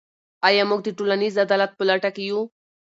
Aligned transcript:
آیا 0.47 0.63
موږ 0.69 0.79
د 0.83 0.89
ټولنیز 0.97 1.33
عدالت 1.45 1.71
په 1.75 1.83
لټه 1.89 2.09
کې 2.15 2.23
یو؟ 2.29 2.39